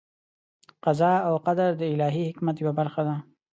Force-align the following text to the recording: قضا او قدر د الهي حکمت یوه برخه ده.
قضا 0.85 1.13
او 1.27 1.33
قدر 1.47 1.69
د 1.77 1.81
الهي 1.93 2.23
حکمت 2.29 2.55
یوه 2.61 2.73
برخه 2.79 3.01
ده. 3.07 3.15